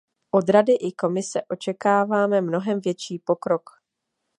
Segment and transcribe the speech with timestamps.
[0.31, 3.69] Od Rady i Komise očekáváme mnohem větší pokrok.